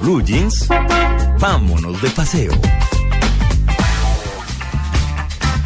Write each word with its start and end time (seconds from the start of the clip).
blue 0.00 0.22
jeans, 0.22 0.68
vámonos 1.38 2.00
de 2.02 2.10
paseo. 2.10 2.52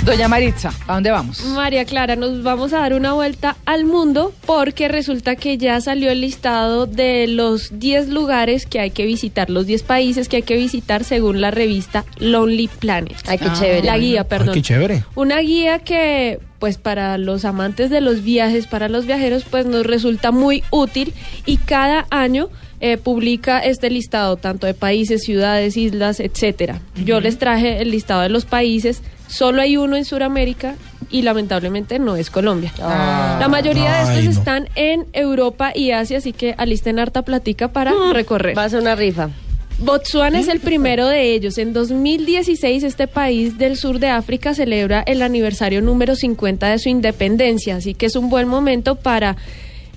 Doña 0.04 0.26
Maritza, 0.26 0.72
¿a 0.88 0.94
dónde 0.94 1.12
vamos? 1.12 1.44
María 1.44 1.84
Clara, 1.84 2.16
nos 2.16 2.42
vamos 2.42 2.72
a 2.72 2.80
dar 2.80 2.92
una 2.92 3.12
vuelta 3.12 3.56
al 3.66 3.84
mundo 3.84 4.34
porque 4.46 4.88
resulta 4.88 5.36
que 5.36 5.58
ya 5.58 5.80
salió 5.80 6.10
el 6.10 6.22
listado 6.22 6.86
de 6.86 7.28
los 7.28 7.78
10 7.78 8.08
lugares 8.08 8.66
que 8.66 8.80
hay 8.80 8.90
que 8.90 9.06
visitar, 9.06 9.48
los 9.48 9.64
10 9.66 9.84
países 9.84 10.28
que 10.28 10.36
hay 10.36 10.42
que 10.42 10.56
visitar 10.56 11.04
según 11.04 11.40
la 11.40 11.52
revista 11.52 12.04
Lonely 12.18 12.66
Planet. 12.66 13.16
Ay, 13.28 13.38
qué 13.38 13.52
chévere. 13.52 13.84
La 13.84 13.96
guía, 13.96 14.24
perdón. 14.24 14.48
Ay, 14.48 14.54
qué 14.54 14.62
chévere. 14.62 15.04
Una 15.14 15.38
guía 15.38 15.78
que, 15.78 16.40
pues 16.58 16.78
para 16.78 17.16
los 17.16 17.44
amantes 17.44 17.88
de 17.88 18.00
los 18.00 18.24
viajes, 18.24 18.66
para 18.66 18.88
los 18.88 19.06
viajeros, 19.06 19.44
pues 19.48 19.66
nos 19.66 19.86
resulta 19.86 20.32
muy 20.32 20.64
útil 20.72 21.14
y 21.46 21.58
cada 21.58 22.06
año 22.10 22.48
eh, 22.84 22.96
publica 22.98 23.60
este 23.60 23.88
listado, 23.90 24.36
tanto 24.36 24.66
de 24.66 24.74
países, 24.74 25.22
ciudades, 25.22 25.76
islas, 25.76 26.18
etcétera. 26.18 26.80
Yo 27.04 27.20
les 27.20 27.38
traje 27.38 27.80
el 27.80 27.92
listado 27.92 28.22
de 28.22 28.28
los 28.28 28.44
países, 28.44 29.02
solo 29.28 29.62
hay 29.62 29.76
uno 29.76 29.96
en 29.96 30.04
Sudamérica 30.04 30.74
y 31.08 31.22
lamentablemente 31.22 32.00
no 32.00 32.16
es 32.16 32.28
Colombia. 32.28 32.72
Ah. 32.80 33.36
La 33.38 33.46
mayoría 33.46 33.92
de 33.92 34.02
estos 34.10 34.24
no. 34.24 34.30
están 34.32 34.68
en 34.74 35.06
Europa 35.12 35.70
y 35.72 35.92
Asia, 35.92 36.18
así 36.18 36.32
que 36.32 36.56
alisten 36.58 36.98
harta 36.98 37.22
platica 37.22 37.68
para 37.68 37.92
recorrer. 38.12 38.58
Va 38.58 38.64
a 38.64 38.68
ser 38.68 38.80
una 38.80 38.96
rifa. 38.96 39.30
Botsuana 39.78 40.40
es 40.40 40.48
el 40.48 40.58
primero 40.58 41.06
de 41.06 41.34
ellos. 41.34 41.58
En 41.58 41.72
2016 41.72 42.82
este 42.82 43.06
país 43.06 43.58
del 43.58 43.76
sur 43.76 44.00
de 44.00 44.08
África 44.08 44.54
celebra 44.54 45.02
el 45.06 45.22
aniversario 45.22 45.80
número 45.82 46.16
50 46.16 46.68
de 46.68 46.78
su 46.80 46.88
independencia, 46.88 47.76
así 47.76 47.94
que 47.94 48.06
es 48.06 48.16
un 48.16 48.28
buen 48.28 48.48
momento 48.48 48.96
para 48.96 49.36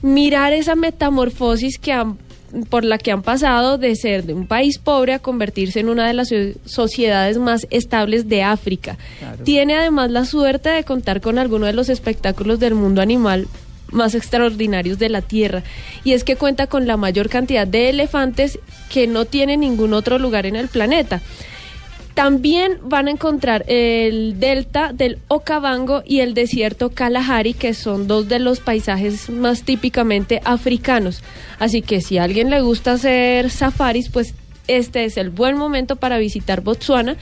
mirar 0.04 0.54
esa 0.54 0.76
metamorfosis 0.76 1.80
que 1.80 1.92
han- 1.92 2.18
por 2.70 2.84
la 2.86 2.98
que 2.98 3.12
han 3.12 3.22
pasado 3.22 3.78
de 3.78 3.96
ser 3.96 4.24
de 4.24 4.34
un 4.34 4.48
país 4.48 4.78
pobre 4.80 5.14
a 5.14 5.20
convertirse 5.20 5.80
en 5.80 5.90
una 5.90 6.08
de 6.08 6.14
las 6.14 6.30
so- 6.30 6.36
sociedades 6.66 7.38
más 7.38 7.68
estables 7.70 8.28
de 8.30 8.44
África. 8.44 8.98
Tiene 9.44 9.76
además 9.76 10.12
la 10.12 10.26
suerte 10.26 10.70
de 10.70 10.84
contar 10.84 11.22
con 11.22 11.38
algunos 11.38 11.68
de 11.68 11.74
los 11.74 11.90
espectáculos 11.90 12.60
del 12.60 12.76
mundo 12.76 13.02
animal 13.02 13.48
más 13.92 14.16
extraordinarios 14.16 14.98
de 15.00 15.10
la 15.10 15.22
Tierra. 15.22 15.64
Y 16.04 16.14
es 16.14 16.24
que 16.24 16.36
cuenta 16.36 16.68
con 16.68 16.88
la 16.88 16.98
mayor 16.98 17.30
cantidad 17.30 17.68
de 17.68 17.90
elefantes 17.90 18.60
que 18.90 19.06
no 19.08 19.26
tiene 19.26 19.58
ningún 19.58 19.94
otro 19.94 20.18
lugar 20.20 20.46
en 20.46 20.56
el 20.56 20.68
planeta. 20.68 21.22
También 22.16 22.78
van 22.82 23.08
a 23.08 23.12
encontrar 23.12 23.66
el 23.68 24.40
delta 24.40 24.94
del 24.94 25.20
Okavango 25.28 26.02
y 26.06 26.22
el 26.22 26.34
desierto 26.34 26.90
Kalahari, 26.92 27.54
que 27.54 27.74
son 27.74 28.08
dos 28.08 28.30
de 28.30 28.40
los 28.40 28.62
paisajes 28.62 29.30
más 29.30 29.64
típicamente 29.64 30.42
africanos. 30.46 31.22
Así 31.60 31.82
que 31.82 32.00
si 32.00 32.18
a 32.18 32.24
alguien 32.24 32.50
le 32.50 32.62
gusta 32.62 32.94
hacer 32.94 33.50
safaris, 33.52 34.10
pues 34.10 34.34
este 34.68 35.04
es 35.04 35.18
el 35.18 35.30
buen 35.30 35.58
momento 35.58 35.98
para 35.98 36.18
visitar 36.18 36.62
Botsuana, 36.62 37.18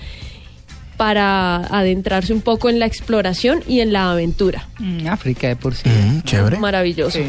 para 0.96 1.56
adentrarse 1.76 2.32
un 2.32 2.42
poco 2.42 2.70
en 2.70 2.78
la 2.80 2.86
exploración 2.86 3.64
y 3.68 3.80
en 3.80 3.94
la 3.94 4.12
aventura. 4.12 4.68
Mm, 4.78 5.08
África 5.08 5.48
de 5.48 5.56
por 5.56 5.74
sí. 5.74 5.90
Mm, 5.90 6.22
chévere. 6.22 6.60
Maravilloso. 6.60 7.18
Sí. 7.18 7.26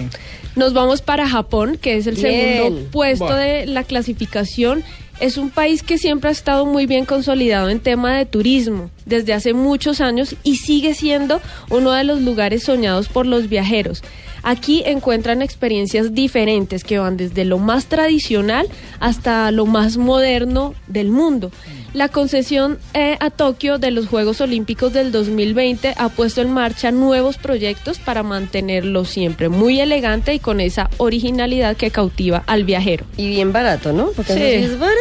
Nos 0.54 0.74
vamos 0.74 1.00
para 1.00 1.26
Japón, 1.26 1.78
que 1.80 1.96
es 1.96 2.06
el 2.06 2.14
Bien. 2.16 2.56
segundo 2.58 2.90
puesto 2.90 3.24
Bueno. 3.24 3.40
de 3.40 3.66
la 3.66 3.84
clasificación. 3.84 4.84
Es 5.20 5.36
un 5.38 5.50
país 5.50 5.82
que 5.82 5.96
siempre 5.96 6.28
ha 6.28 6.32
estado 6.32 6.66
muy 6.66 6.86
bien 6.86 7.04
consolidado 7.04 7.68
en 7.68 7.80
tema 7.80 8.16
de 8.16 8.26
turismo 8.26 8.90
desde 9.06 9.32
hace 9.32 9.54
muchos 9.54 10.00
años 10.00 10.34
y 10.42 10.56
sigue 10.56 10.94
siendo 10.94 11.40
uno 11.70 11.92
de 11.92 12.04
los 12.04 12.20
lugares 12.20 12.64
soñados 12.64 13.08
por 13.08 13.24
los 13.24 13.48
viajeros. 13.48 14.02
Aquí 14.44 14.82
encuentran 14.86 15.42
experiencias 15.42 16.14
diferentes 16.14 16.84
que 16.84 16.98
van 16.98 17.16
desde 17.16 17.44
lo 17.44 17.58
más 17.58 17.86
tradicional 17.86 18.68
hasta 19.00 19.50
lo 19.50 19.66
más 19.66 19.96
moderno 19.96 20.74
del 20.86 21.08
mundo. 21.10 21.50
La 21.94 22.08
concesión 22.08 22.78
eh, 22.92 23.16
a 23.20 23.30
Tokio 23.30 23.78
de 23.78 23.92
los 23.92 24.08
Juegos 24.08 24.40
Olímpicos 24.40 24.92
del 24.92 25.12
2020 25.12 25.94
ha 25.96 26.08
puesto 26.08 26.42
en 26.42 26.50
marcha 26.50 26.90
nuevos 26.90 27.38
proyectos 27.38 28.00
para 28.00 28.24
mantenerlo 28.24 29.04
siempre 29.04 29.48
muy 29.48 29.80
elegante 29.80 30.34
y 30.34 30.40
con 30.40 30.60
esa 30.60 30.90
originalidad 30.98 31.76
que 31.76 31.90
cautiva 31.92 32.42
al 32.48 32.64
viajero. 32.64 33.04
Y 33.16 33.28
bien 33.28 33.52
barato, 33.52 33.92
¿no? 33.92 34.08
Porque 34.10 34.34
Sí. 34.34 34.40
es 34.64 34.78
barato. 34.78 34.96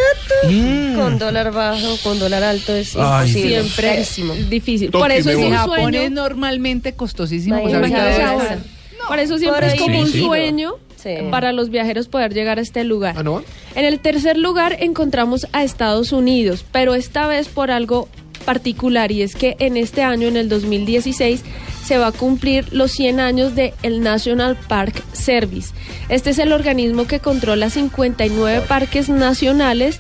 Mm. 0.51 0.95
Con 0.95 1.17
dólar 1.19 1.51
bajo, 1.51 1.97
con 2.03 2.19
dólar 2.19 2.43
alto 2.43 2.73
es 2.75 2.95
Ay, 2.95 3.27
imposible. 3.29 3.49
Siempre 3.61 3.87
Carísimo. 3.87 4.33
difícil. 4.49 4.91
Por 4.91 5.11
eso 5.11 5.31
es 5.31 5.37
un 5.37 5.51
Japón 5.51 5.79
sueño. 5.79 6.01
es 6.01 6.11
normalmente 6.11 6.93
costosísimo. 6.93 7.59
pues 7.59 7.73
ahorita 7.73 8.57
Por 9.07 9.19
eso 9.19 9.37
siempre 9.37 9.67
por 9.67 9.75
es 9.75 9.81
como 9.81 9.99
un 9.99 10.07
sueño 10.07 10.73
Sí. 10.95 11.15
para 11.31 11.51
los 11.51 11.69
viajeros 11.69 12.07
poder 12.07 12.33
llegar 12.33 12.59
a 12.59 12.61
este 12.61 12.85
lugar. 12.85 13.15
¿Ah, 13.17 13.23
no? 13.23 13.43
En 13.75 13.83
el 13.83 13.99
tercer 13.99 14.37
lugar 14.37 14.77
encontramos 14.79 15.47
a 15.51 15.63
Estados 15.63 16.13
Unidos, 16.13 16.63
pero 16.71 16.95
esta 16.95 17.27
vez 17.27 17.49
por 17.49 17.71
algo 17.71 18.07
particular 18.45 19.11
y 19.11 19.21
es 19.21 19.35
que 19.35 19.55
en 19.59 19.75
este 19.77 20.01
año, 20.03 20.27
en 20.27 20.37
el 20.37 20.47
2016, 20.49 21.43
se 21.85 21.97
va 21.97 22.07
a 22.07 22.11
cumplir 22.13 22.71
los 22.73 22.91
100 22.91 23.19
años 23.19 23.55
de 23.55 23.73
el 23.83 24.01
National 24.01 24.57
Park 24.69 25.01
Service. 25.13 25.73
Este 26.09 26.29
es 26.29 26.39
el 26.39 26.53
organismo 26.53 27.05
que 27.05 27.19
controla 27.19 27.69
59 27.69 28.61
parques 28.67 29.09
nacionales 29.09 29.99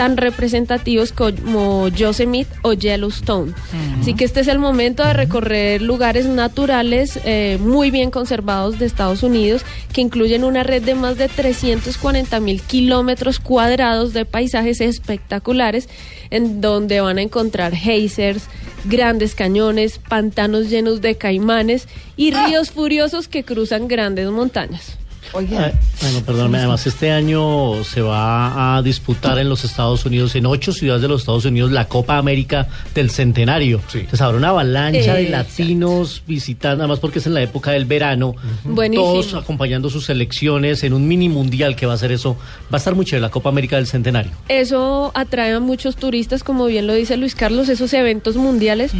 tan 0.00 0.16
representativos 0.16 1.12
como 1.12 1.88
Yosemite 1.88 2.50
o 2.62 2.72
Yellowstone. 2.72 3.52
Así 4.00 4.14
que 4.14 4.24
este 4.24 4.40
es 4.40 4.48
el 4.48 4.58
momento 4.58 5.04
de 5.04 5.12
recorrer 5.12 5.82
lugares 5.82 6.24
naturales 6.24 7.20
eh, 7.26 7.58
muy 7.60 7.90
bien 7.90 8.10
conservados 8.10 8.78
de 8.78 8.86
Estados 8.86 9.22
Unidos, 9.22 9.60
que 9.92 10.00
incluyen 10.00 10.44
una 10.44 10.62
red 10.62 10.82
de 10.82 10.94
más 10.94 11.18
de 11.18 11.28
340 11.28 12.40
mil 12.40 12.62
kilómetros 12.62 13.40
cuadrados 13.40 14.14
de 14.14 14.24
paisajes 14.24 14.80
espectaculares, 14.80 15.86
en 16.30 16.62
donde 16.62 17.02
van 17.02 17.18
a 17.18 17.22
encontrar 17.22 17.74
geysers, 17.74 18.44
grandes 18.86 19.34
cañones, 19.34 19.98
pantanos 19.98 20.70
llenos 20.70 21.02
de 21.02 21.16
caimanes 21.16 21.88
y 22.16 22.30
ríos 22.30 22.70
furiosos 22.70 23.28
que 23.28 23.44
cruzan 23.44 23.86
grandes 23.86 24.30
montañas. 24.30 24.99
Oiga, 25.32 25.72
Ah, 25.72 25.78
Bueno, 26.02 26.20
perdóname, 26.24 26.58
además 26.58 26.86
este 26.86 27.12
año 27.12 27.84
se 27.84 28.00
va 28.00 28.76
a 28.76 28.82
disputar 28.82 29.38
en 29.38 29.48
los 29.48 29.64
Estados 29.64 30.04
Unidos, 30.04 30.34
en 30.34 30.46
ocho 30.46 30.72
ciudades 30.72 31.02
de 31.02 31.08
los 31.08 31.20
Estados 31.22 31.44
Unidos, 31.44 31.70
la 31.70 31.86
Copa 31.88 32.16
América 32.18 32.66
del 32.94 33.10
Centenario. 33.10 33.80
Sí. 33.88 33.98
Entonces 33.98 34.20
habrá 34.22 34.38
una 34.38 34.48
avalancha 34.48 35.14
de 35.14 35.28
latinos 35.28 36.22
visitando, 36.26 36.82
además 36.82 36.98
porque 36.98 37.20
es 37.20 37.26
en 37.26 37.34
la 37.34 37.42
época 37.42 37.70
del 37.70 37.84
verano, 37.84 38.34
Buenísimo. 38.64 39.04
todos 39.12 39.34
acompañando 39.34 39.88
sus 39.90 40.06
selecciones 40.06 40.82
en 40.84 40.94
un 40.94 41.06
mini 41.06 41.28
mundial 41.28 41.76
que 41.76 41.86
va 41.86 41.94
a 41.94 41.98
ser 41.98 42.12
eso. 42.12 42.34
Va 42.64 42.76
a 42.76 42.78
estar 42.78 42.94
muy 42.94 43.04
chévere 43.04 43.20
la 43.22 43.30
Copa 43.30 43.50
América 43.50 43.76
del 43.76 43.86
Centenario. 43.86 44.32
Eso 44.48 45.12
atrae 45.14 45.52
a 45.54 45.60
muchos 45.60 45.96
turistas, 45.96 46.42
como 46.42 46.66
bien 46.66 46.86
lo 46.86 46.94
dice 46.94 47.16
Luis 47.16 47.34
Carlos, 47.34 47.68
esos 47.68 47.92
eventos 47.94 48.36
mundiales 48.36 48.92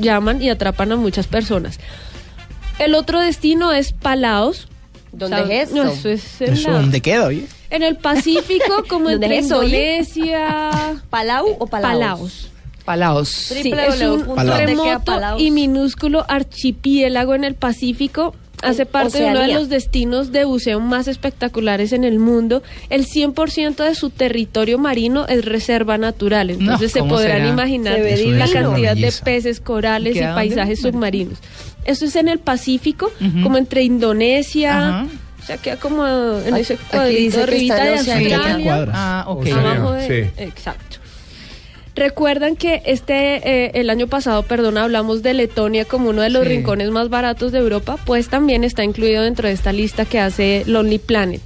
llaman 0.00 0.40
y 0.42 0.50
atrapan 0.50 0.92
a 0.92 0.96
muchas 0.96 1.26
personas. 1.26 1.80
El 2.78 2.94
otro 2.94 3.20
destino 3.20 3.72
es 3.72 3.92
Palaos. 3.92 4.68
¿Dónde 5.12 5.36
¿Sabe? 5.36 5.60
es 5.62 5.68
eso? 5.70 5.84
No, 5.84 5.90
eso 5.92 6.08
es 6.08 6.40
en, 6.40 6.52
¿Eso 6.54 6.70
la- 6.70 6.78
dónde 6.78 7.00
queda, 7.00 7.26
oye? 7.26 7.46
en 7.70 7.82
el 7.82 7.96
Pacífico, 7.96 8.84
como 8.88 9.10
¿Dónde 9.10 9.26
entre 9.26 9.38
es 9.38 9.46
eso? 9.46 9.62
Indonesia, 9.62 11.02
¿Palau 11.10 11.56
o 11.58 11.66
Palaos? 11.66 11.92
Palaos. 11.92 12.48
Palaos. 12.84 13.28
Sí, 13.28 13.70
es 13.72 14.00
un 14.00 14.34
Palaos. 14.34 14.58
remoto 14.58 15.38
y 15.38 15.50
minúsculo 15.52 16.24
archipiélago 16.28 17.34
en 17.34 17.44
el 17.44 17.54
Pacífico. 17.54 18.34
Hace 18.62 18.86
parte 18.86 19.18
de 19.18 19.26
uno 19.26 19.40
de 19.40 19.52
los 19.54 19.68
destinos 19.68 20.32
de 20.32 20.44
buceo 20.44 20.80
más 20.80 21.08
espectaculares 21.08 21.92
en 21.92 22.04
el 22.04 22.18
mundo. 22.18 22.62
El 22.90 23.06
100% 23.06 23.84
de 23.84 23.94
su 23.94 24.10
territorio 24.10 24.78
marino 24.78 25.26
es 25.28 25.44
reserva 25.44 25.98
natural. 25.98 26.50
Entonces 26.50 26.92
se 26.92 27.00
¿cómo 27.00 27.16
podrán 27.16 27.38
será? 27.38 27.48
imaginar 27.48 27.94
Se 27.96 28.02
la 28.02 28.16
divino. 28.46 28.46
cantidad 28.52 28.96
de 28.96 29.12
peces, 29.24 29.60
corales 29.60 30.16
y 30.16 30.20
paisajes 30.20 30.80
submarinos. 30.80 31.38
Esto 31.84 32.04
es 32.04 32.16
en 32.16 32.28
el 32.28 32.38
Pacífico, 32.38 33.10
como 33.42 33.58
entre 33.58 33.82
Indonesia. 33.82 35.06
O 35.42 35.44
sea, 35.44 35.56
queda 35.56 35.76
como 35.76 36.06
en 36.06 36.56
ese 36.56 36.76
cuadrito 36.76 37.42
arribita 37.42 37.84
de. 37.84 37.90
Australia. 37.98 38.88
Ah, 38.92 39.24
ok. 39.26 39.40
Oceanía. 39.40 39.70
Abajo 39.72 39.92
de, 39.92 40.06
sí. 40.06 40.30
Exacto. 40.36 40.98
Recuerdan 41.94 42.56
que 42.56 42.82
este 42.86 43.36
eh, 43.66 43.70
el 43.74 43.90
año 43.90 44.06
pasado, 44.06 44.42
perdón, 44.44 44.78
hablamos 44.78 45.22
de 45.22 45.34
Letonia 45.34 45.84
como 45.84 46.08
uno 46.10 46.22
de 46.22 46.30
los 46.30 46.42
Sí. 46.44 46.48
rincones 46.48 46.90
más 46.90 47.10
baratos 47.10 47.52
de 47.52 47.58
Europa, 47.58 47.98
pues 48.06 48.28
también 48.28 48.64
está 48.64 48.82
incluido 48.82 49.22
dentro 49.22 49.46
de 49.48 49.54
esta 49.54 49.72
lista 49.72 50.06
que 50.06 50.18
hace 50.18 50.62
Lonely 50.66 50.98
Planet. 50.98 51.42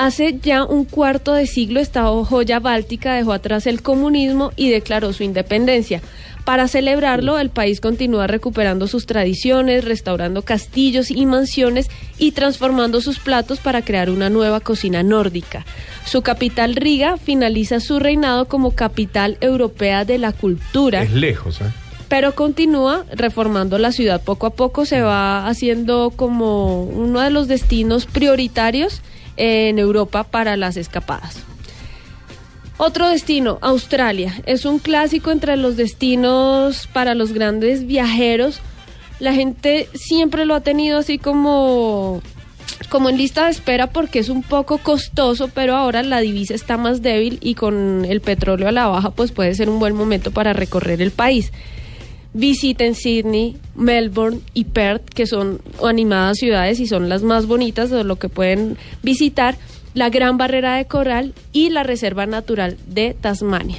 Hace 0.00 0.38
ya 0.42 0.64
un 0.64 0.86
cuarto 0.86 1.34
de 1.34 1.46
siglo 1.46 1.78
esta 1.78 2.06
joya 2.06 2.58
báltica 2.58 3.12
dejó 3.12 3.34
atrás 3.34 3.66
el 3.66 3.82
comunismo 3.82 4.50
y 4.56 4.70
declaró 4.70 5.12
su 5.12 5.24
independencia. 5.24 6.00
Para 6.46 6.68
celebrarlo, 6.68 7.38
el 7.38 7.50
país 7.50 7.82
continúa 7.82 8.26
recuperando 8.26 8.86
sus 8.86 9.04
tradiciones, 9.04 9.84
restaurando 9.84 10.40
castillos 10.40 11.10
y 11.10 11.26
mansiones 11.26 11.90
y 12.16 12.32
transformando 12.32 13.02
sus 13.02 13.18
platos 13.18 13.60
para 13.60 13.82
crear 13.82 14.08
una 14.08 14.30
nueva 14.30 14.60
cocina 14.60 15.02
nórdica. 15.02 15.66
Su 16.06 16.22
capital, 16.22 16.76
Riga, 16.76 17.18
finaliza 17.18 17.78
su 17.78 17.98
reinado 17.98 18.46
como 18.46 18.70
capital 18.70 19.36
europea 19.42 20.06
de 20.06 20.16
la 20.16 20.32
cultura 20.32 21.02
Es 21.02 21.12
lejos, 21.12 21.60
¿eh? 21.60 21.66
Pero 22.10 22.34
continúa 22.34 23.06
reformando 23.12 23.78
la 23.78 23.92
ciudad 23.92 24.20
poco 24.20 24.46
a 24.46 24.50
poco, 24.50 24.84
se 24.84 25.00
va 25.00 25.46
haciendo 25.46 26.12
como 26.16 26.82
uno 26.82 27.20
de 27.20 27.30
los 27.30 27.46
destinos 27.46 28.06
prioritarios 28.06 29.00
en 29.36 29.78
Europa 29.78 30.24
para 30.24 30.56
las 30.56 30.76
escapadas. 30.76 31.38
Otro 32.78 33.08
destino, 33.08 33.58
Australia. 33.60 34.34
Es 34.44 34.64
un 34.64 34.80
clásico 34.80 35.30
entre 35.30 35.56
los 35.56 35.76
destinos 35.76 36.88
para 36.92 37.14
los 37.14 37.32
grandes 37.32 37.86
viajeros. 37.86 38.60
La 39.20 39.32
gente 39.32 39.88
siempre 39.94 40.46
lo 40.46 40.56
ha 40.56 40.62
tenido 40.62 40.98
así 40.98 41.16
como 41.16 42.22
como 42.88 43.08
en 43.08 43.18
lista 43.18 43.44
de 43.44 43.52
espera 43.52 43.86
porque 43.86 44.18
es 44.18 44.30
un 44.30 44.42
poco 44.42 44.78
costoso, 44.78 45.46
pero 45.46 45.76
ahora 45.76 46.02
la 46.02 46.18
divisa 46.18 46.54
está 46.54 46.76
más 46.76 47.02
débil 47.02 47.38
y 47.40 47.54
con 47.54 48.04
el 48.04 48.20
petróleo 48.20 48.66
a 48.66 48.72
la 48.72 48.88
baja 48.88 49.10
pues 49.10 49.30
puede 49.30 49.54
ser 49.54 49.70
un 49.70 49.78
buen 49.78 49.94
momento 49.94 50.32
para 50.32 50.52
recorrer 50.54 51.00
el 51.00 51.12
país. 51.12 51.52
Visiten 52.32 52.94
Sydney, 52.94 53.56
Melbourne 53.74 54.40
y 54.54 54.64
Perth, 54.64 55.08
que 55.08 55.26
son 55.26 55.60
animadas 55.84 56.38
ciudades 56.38 56.78
y 56.80 56.86
son 56.86 57.08
las 57.08 57.22
más 57.22 57.46
bonitas 57.46 57.90
de 57.90 58.04
lo 58.04 58.16
que 58.16 58.28
pueden 58.28 58.76
visitar, 59.02 59.56
la 59.94 60.10
Gran 60.10 60.38
Barrera 60.38 60.76
de 60.76 60.84
Coral 60.84 61.34
y 61.52 61.70
la 61.70 61.82
Reserva 61.82 62.26
Natural 62.26 62.76
de 62.86 63.14
Tasmania. 63.20 63.78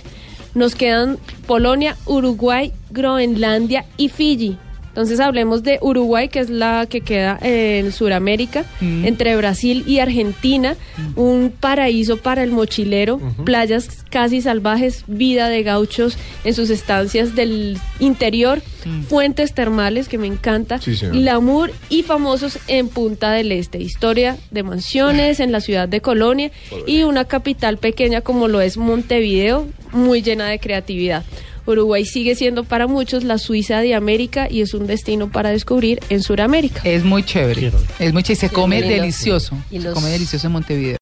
Nos 0.53 0.75
quedan 0.75 1.17
Polonia, 1.47 1.95
Uruguay, 2.05 2.73
Groenlandia 2.89 3.85
y 3.95 4.09
Fiji. 4.09 4.57
Entonces 4.91 5.21
hablemos 5.21 5.63
de 5.63 5.79
Uruguay, 5.81 6.27
que 6.27 6.39
es 6.39 6.49
la 6.49 6.85
que 6.89 6.99
queda 6.99 7.39
en 7.41 7.93
Sudamérica, 7.93 8.65
Mm. 8.81 9.05
entre 9.05 9.37
Brasil 9.37 9.85
y 9.87 9.99
Argentina, 9.99 10.75
un 11.15 11.53
paraíso 11.57 12.17
para 12.17 12.43
el 12.43 12.51
mochilero, 12.51 13.19
playas 13.45 14.03
casi 14.09 14.41
salvajes, 14.41 15.05
vida 15.07 15.47
de 15.47 15.63
gauchos 15.63 16.17
en 16.43 16.53
sus 16.53 16.69
estancias 16.69 17.35
del 17.35 17.77
interior, 18.01 18.61
Mm. 18.85 19.03
fuentes 19.03 19.53
termales, 19.53 20.09
que 20.09 20.17
me 20.17 20.27
encanta, 20.27 20.79
Sí, 20.79 20.95
glamour 21.13 21.71
y 21.89 22.03
famosos 22.03 22.59
en 22.67 22.89
Punta 22.89 23.31
del 23.31 23.51
Este, 23.53 23.77
historia 23.79 24.37
de 24.49 24.63
mansiones 24.63 25.39
en 25.39 25.51
la 25.53 25.61
ciudad 25.61 25.87
de 25.87 26.01
Colonia 26.01 26.51
y 26.85 27.03
una 27.03 27.25
capital 27.25 27.77
pequeña 27.77 28.19
como 28.21 28.47
lo 28.49 28.59
es 28.59 28.75
Montevideo, 28.77 29.67
muy 29.93 30.21
llena 30.21 30.47
de 30.47 30.59
creatividad. 30.59 31.23
Uruguay 31.65 32.05
sigue 32.05 32.35
siendo 32.35 32.63
para 32.63 32.87
muchos 32.87 33.23
la 33.23 33.37
Suiza 33.37 33.79
de 33.79 33.93
América 33.93 34.47
y 34.49 34.61
es 34.61 34.73
un 34.73 34.87
destino 34.87 35.31
para 35.31 35.49
descubrir 35.51 35.99
en 36.09 36.21
Sudamérica. 36.21 36.81
Es 36.83 37.03
muy 37.03 37.23
chévere. 37.23 37.59
Quiero. 37.59 37.79
Es 37.99 38.13
muy 38.13 38.23
chévere. 38.23 38.45
y 38.45 38.49
Se 38.49 38.53
come 38.53 38.81
delicioso. 38.81 39.57
Y 39.69 39.79
Se 39.79 39.91
come 39.91 40.09
delicioso 40.09 40.47
en 40.47 40.53
Montevideo. 40.53 40.97